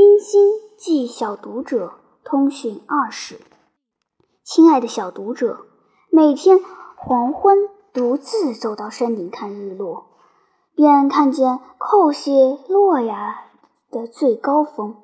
[0.00, 1.92] 冰心寄小读者
[2.24, 3.38] 通讯二十。
[4.42, 5.66] 亲爱的小读者，
[6.08, 6.58] 每天
[6.96, 10.06] 黄昏独自走到山顶看日落，
[10.74, 13.50] 便看见寇谢洛亚
[13.90, 14.96] 的最高峰，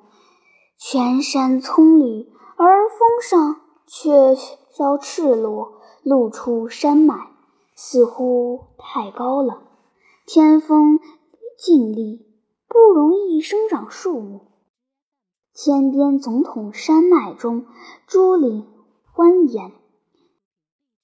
[0.79, 4.35] 全山葱绿，而峰上却
[4.71, 7.33] 稍赤裸，露出山脉，
[7.75, 9.61] 似乎太高了。
[10.25, 10.99] 天风
[11.55, 12.25] 劲厉，
[12.67, 14.41] 不容易生长树木。
[15.59, 17.65] 天边总统山脉中，
[18.05, 18.67] 竹林
[19.15, 19.71] 蜿蜒，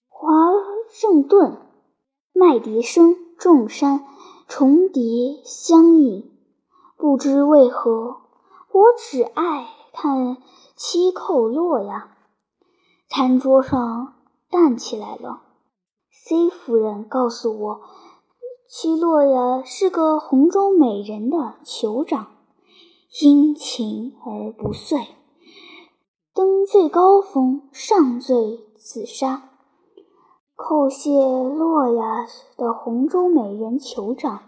[0.07, 0.27] 华
[0.91, 1.57] 盛顿，
[2.33, 4.05] 麦迪生，众山
[4.47, 6.31] 重叠相映。
[6.97, 8.17] 不知为何，
[8.71, 10.37] 我只爱看
[10.75, 12.15] 七扣洛呀。
[13.09, 14.13] 餐桌上
[14.51, 15.41] 淡起来了。
[16.11, 17.81] C 夫人告诉我，
[18.69, 22.27] 七洛呀是个红中美人的酋长。
[23.21, 24.97] 殷勤而不遂，
[26.33, 29.51] 登最高峰，上罪自杀。
[30.55, 31.11] 叩谢
[31.43, 32.25] 洛亚
[32.57, 34.41] 的红中美人酋长，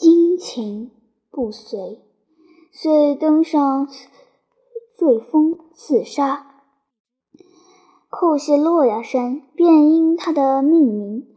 [0.00, 0.90] 殷勤
[1.30, 2.00] 不遂，
[2.72, 3.88] 遂登上
[4.96, 6.64] 最峰自杀。
[8.10, 11.28] 叩谢洛亚山便因他的命名。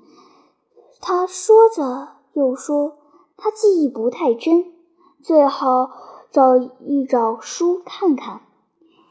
[1.00, 2.97] 他说着又说
[3.38, 4.73] ：“他记忆不太真，
[5.22, 5.91] 最好。”
[6.38, 8.41] 找一找书看看。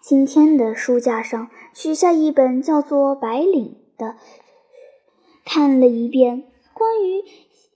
[0.00, 4.14] 今天的书架上取下一本叫做《白领》的，
[5.44, 6.44] 看了一遍。
[6.72, 7.24] 关于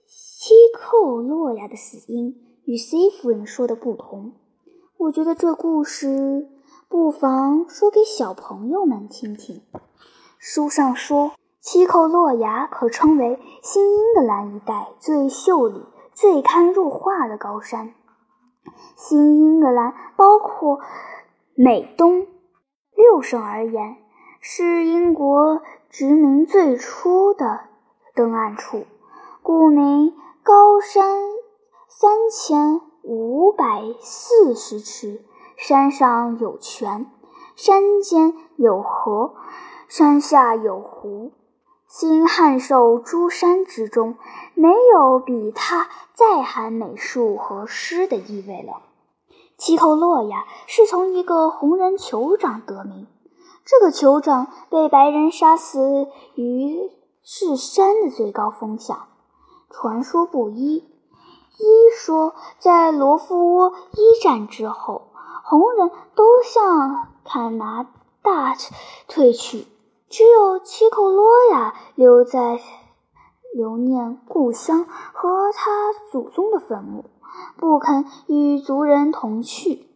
[0.07, 4.35] 西寇洛亚的死因与 C 夫人说的不同，
[4.95, 6.47] 我觉得这故事
[6.87, 9.63] 不妨说给小朋友们听听。
[10.39, 15.81] 书上说，七寇洛亚可称为新英格兰一带最秀丽、
[16.13, 17.95] 最堪入画的高山。
[18.95, 20.79] 新英格兰包括
[21.55, 22.27] 美东
[22.95, 23.97] 六省而言，
[24.39, 27.61] 是英国殖民最初的
[28.13, 28.85] 登岸处，
[29.41, 30.13] 故名
[30.43, 31.03] 高山
[31.87, 35.21] 三千五百四十尺，
[35.57, 37.07] 山上有泉，
[37.55, 39.33] 山间有河，
[39.87, 41.31] 山下有湖。
[41.93, 44.15] 新汉寿诸山之中，
[44.53, 48.81] 没有比它再含美术和诗的意味了。
[49.57, 53.07] 七寇洛亚是从一个红人酋长得名，
[53.65, 56.89] 这个酋长被白人杀死于
[57.25, 59.09] 是山的最高峰下。
[59.69, 65.09] 传说不一，一说在罗夫窝一战之后，
[65.43, 67.85] 红人都向坎拿
[68.21, 68.55] 大
[69.09, 69.67] 退去，
[70.11, 72.59] 只有七寇洛亚留在
[73.53, 77.05] 留念故乡和他祖宗的坟墓。
[77.55, 79.87] 不肯与族人同去，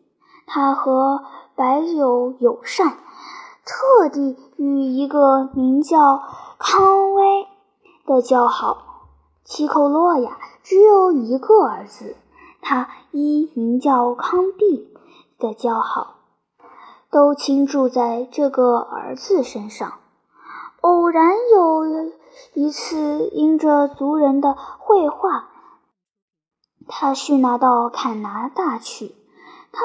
[0.47, 2.97] 他和白友友善，
[3.65, 6.23] 特地与一个名叫
[6.57, 7.47] 康威
[8.05, 9.09] 的交好。
[9.43, 12.15] 七寇洛亚只有一个儿子，
[12.61, 14.93] 他依名叫康帝
[15.37, 16.15] 的交好，
[17.11, 19.99] 都倾注在这个儿子身上。
[20.85, 22.11] 偶然有
[22.53, 25.49] 一次，因着族人的绘画。
[26.87, 29.15] 他去拿到坎拿大去，
[29.71, 29.81] 他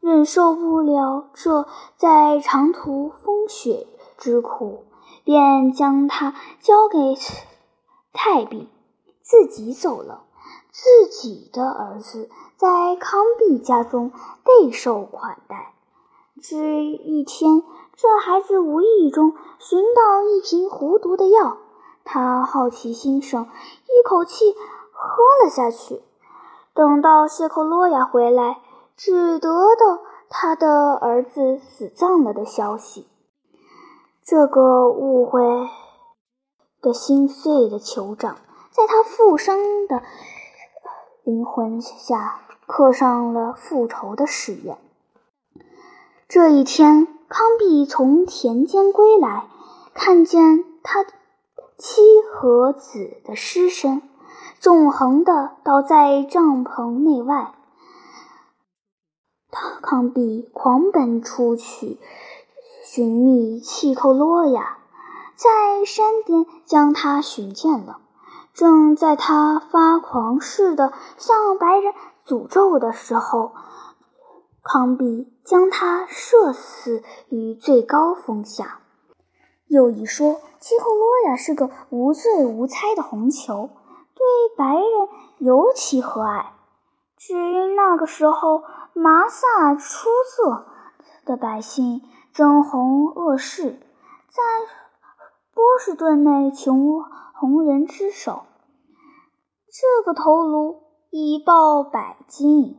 [0.00, 3.86] 忍受不了这在长途风雪
[4.18, 4.84] 之苦，
[5.24, 7.16] 便将他交给
[8.12, 8.68] 泰比，
[9.22, 10.24] 自己走了。
[10.70, 14.12] 自己的儿子在康弼家中
[14.44, 15.72] 备受款待。
[16.42, 17.62] 这一天，
[18.00, 21.56] 这孩子无意中寻到一瓶狐毒的药，
[22.04, 24.54] 他好奇心生，一口气
[24.92, 26.00] 喝了下去。
[26.74, 28.60] 等到谢克洛亚回来，
[28.96, 29.98] 只得到
[30.28, 33.08] 他的儿子死葬了的消息。
[34.24, 35.42] 这个误会
[36.80, 38.36] 的心碎的酋长，
[38.70, 40.04] 在他复生的
[41.24, 44.78] 灵魂下刻上了复仇的誓言。
[46.28, 49.48] 这一天，康比从田间归来，
[49.94, 51.04] 看见他
[51.76, 52.02] 妻
[52.32, 54.02] 和子的尸身。
[54.60, 57.54] 纵横地倒在帐篷内外，
[59.80, 62.00] 康比狂奔出去
[62.82, 64.78] 寻觅契寇洛亚，
[65.36, 68.00] 在山巅将他寻见了。
[68.52, 71.94] 正在他发狂似的向白人
[72.26, 73.52] 诅咒的时候，
[74.70, 78.80] 庞比将他射死于最高峰下。
[79.66, 83.70] 又一说，契寇洛亚是个无罪无猜的红球。
[84.14, 84.26] 对
[84.58, 84.84] 白人
[85.38, 86.44] 尤其和蔼，
[87.16, 88.62] 只因那个时候
[88.92, 90.66] 麻萨出色
[91.24, 92.02] 的百姓
[92.34, 94.42] 憎红恶世，在
[95.54, 98.42] 波士顿内穷红人之手。
[99.70, 102.76] 这个头颅已报百金，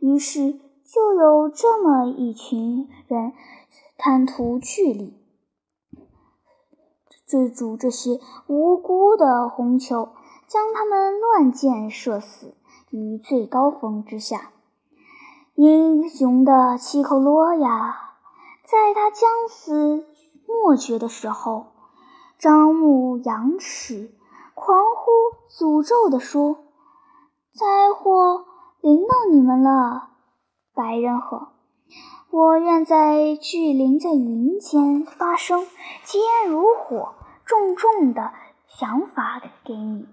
[0.00, 0.58] 于是
[0.94, 3.32] 就有这么一群人
[3.98, 5.12] 贪图巨利，
[7.26, 10.10] 追逐这些无辜的红球，
[10.46, 12.54] 将他们乱箭射死
[12.90, 14.52] 于最高峰之下。
[15.56, 17.96] 英雄的七口罗亚，
[18.64, 20.06] 在他将死
[20.46, 21.72] 莫绝的时候，
[22.38, 24.14] 张目仰齿。
[24.54, 25.10] 狂呼
[25.50, 26.58] 诅咒地说
[27.52, 28.44] ：“灾祸
[28.80, 30.10] 临到你们了，
[30.74, 31.48] 白人河！
[32.30, 35.66] 我愿在巨灵在云间发生，
[36.02, 38.32] 疾烟如火，重重的
[38.66, 40.08] 想法给你。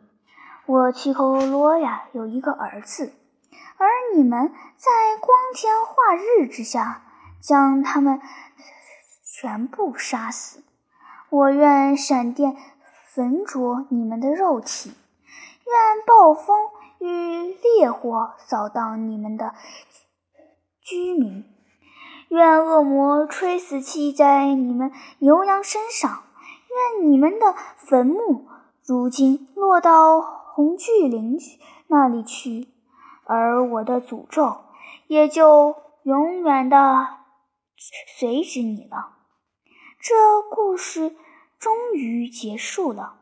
[0.66, 3.14] 我七口罗呀有一个儿子，
[3.78, 7.02] 而你们在光天化日之下
[7.42, 8.22] 将他们
[9.24, 10.64] 全部杀死。
[11.30, 12.56] 我愿闪电。”
[13.14, 14.94] 焚灼你们的肉体，
[15.66, 16.70] 愿暴风
[17.00, 19.54] 与烈火扫荡你们的
[20.92, 21.46] 居民，
[22.28, 26.24] 愿恶魔吹死气在你们牛羊身上，
[27.00, 28.50] 愿你们的坟墓
[28.86, 31.38] 如今落到红巨灵
[31.88, 32.68] 那里去，
[33.24, 34.58] 而我的诅咒
[35.08, 37.08] 也就永远的
[38.18, 39.14] 随着你了。
[40.02, 41.16] 这故事。
[41.60, 43.20] 终于结束了。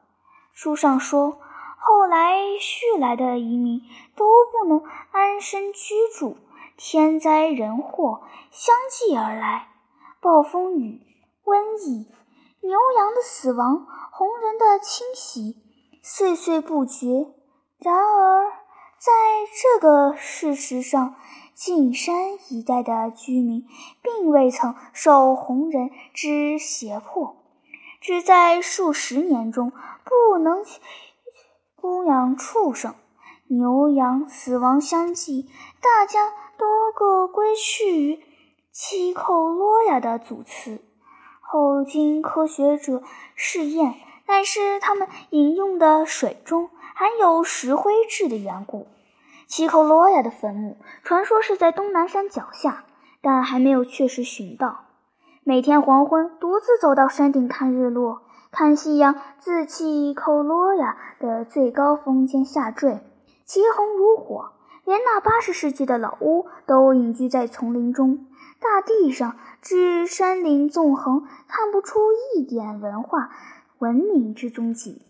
[0.54, 1.42] 书上说，
[1.78, 3.82] 后来续来的移民
[4.16, 4.82] 都不能
[5.12, 6.38] 安身居住，
[6.82, 8.22] 天灾人祸
[8.52, 9.68] 相继而来，
[10.22, 11.02] 暴风雨、
[11.44, 12.08] 瘟疫、
[12.62, 15.58] 牛羊的死亡、红人的侵袭，
[16.02, 17.34] 岁岁不绝。
[17.80, 18.50] 然而，
[18.98, 19.12] 在
[19.62, 21.16] 这个事实上，
[21.54, 22.16] 进山
[22.48, 23.68] 一带的居民
[24.02, 27.36] 并未曾受红人之胁迫。
[28.00, 29.74] 只在数十年中
[30.06, 30.64] 不能
[31.76, 32.96] 供养畜生，
[33.48, 35.50] 牛羊死亡相继，
[35.82, 38.20] 大家多个归去于
[38.74, 40.82] 七寇洛亚的组词。
[41.40, 43.02] 后经科学者
[43.34, 43.96] 试验，
[44.28, 48.88] 但是他们饮用的水中含有石灰质的缘故，
[49.48, 52.84] 七寇洛亚的坟墓传说是在东南山脚下，
[53.22, 54.82] 但还没有确实寻到。
[55.46, 58.22] 每天黄昏，独自走到山顶看日落，
[58.52, 63.00] 看夕阳自契寇罗亚的最高峰间下坠，
[63.46, 64.52] 其红如火。
[64.90, 68.26] 连那八十世纪的老屋都隐居在丛林中，
[68.60, 72.00] 大地上至山林纵横，看不出
[72.34, 73.30] 一点文化
[73.78, 75.06] 文明之踪迹。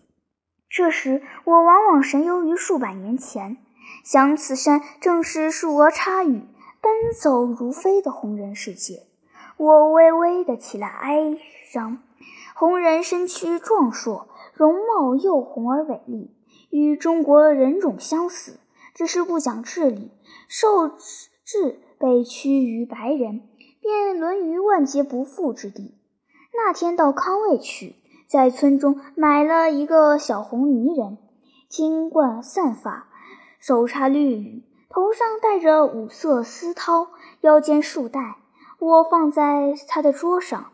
[0.70, 3.56] 这时，我往往神游于数百年前，
[4.04, 6.44] 想此山正是树额插羽、
[6.81, 9.04] 奔走如飞的红人世界。
[9.56, 11.38] 我微微的起了哀
[11.72, 12.00] 伤。
[12.54, 16.36] 红人身躯壮硕，容貌又红而伟丽，
[16.70, 18.60] 与中国人种相似，
[19.00, 20.12] 只是不讲治理，
[20.50, 23.44] 受制被屈于白人，
[23.80, 25.94] 便沦于万劫不复之地。
[26.54, 27.96] 那天到康卫去，
[28.28, 31.18] 在村中买了一个小红泥人，
[31.69, 33.07] 金冠散发，
[33.57, 37.07] 手插绿羽，头上戴着五色丝绦，
[37.40, 38.35] 腰间束带。
[38.80, 40.73] 我放在他的桌上，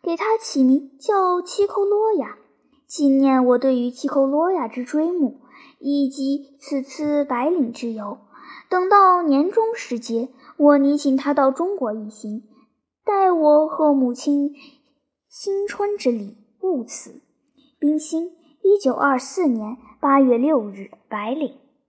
[0.00, 2.38] 给他起名叫七寇罗亚，
[2.86, 5.42] 纪念我对于七寇罗亚之追慕，
[5.78, 8.18] 以及此次白领之游。
[8.70, 12.42] 等到年终时节，我拟请他到中国一行，
[13.04, 14.54] 代我贺母亲
[15.28, 17.22] 新春之礼，勿此。
[17.78, 18.32] 冰心，
[18.62, 21.54] 一九二四年八月六日，白领。